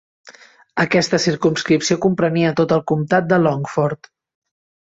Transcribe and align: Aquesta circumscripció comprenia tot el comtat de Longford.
Aquesta 0.83 1.19
circumscripció 1.25 1.99
comprenia 2.07 2.55
tot 2.63 2.75
el 2.81 2.83
comtat 2.93 3.31
de 3.35 3.41
Longford. 3.45 4.13